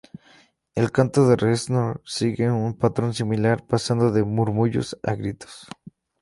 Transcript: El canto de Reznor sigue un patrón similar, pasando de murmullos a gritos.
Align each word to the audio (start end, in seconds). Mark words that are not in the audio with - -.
El 0.73 0.91
canto 0.91 1.27
de 1.29 1.35
Reznor 1.35 2.01
sigue 2.07 2.49
un 2.49 2.73
patrón 2.75 3.13
similar, 3.13 3.63
pasando 3.67 4.11
de 4.11 4.23
murmullos 4.23 4.97
a 5.03 5.13
gritos. 5.13 5.67